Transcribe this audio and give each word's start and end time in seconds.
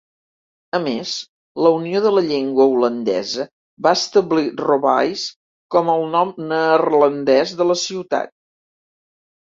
A 0.77 0.77
més, 0.85 1.11
la 1.65 1.71
Unió 1.79 2.01
de 2.05 2.13
la 2.15 2.23
Llengua 2.29 2.67
Holandesa 2.71 3.47
va 3.89 3.95
establir 3.99 4.49
"Robaais" 4.65 5.29
com 5.77 5.95
el 6.01 6.11
nom 6.19 6.37
neerlandès 6.55 7.59
de 7.63 7.73
la 7.73 7.81
ciutat. 7.89 8.39